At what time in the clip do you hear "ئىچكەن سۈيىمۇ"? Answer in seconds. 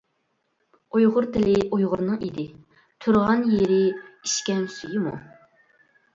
3.93-5.17